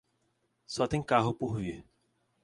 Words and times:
Só 0.65 0.87
tem 0.87 1.03
carro 1.03 1.31
por 1.31 1.57
vir 1.57 1.85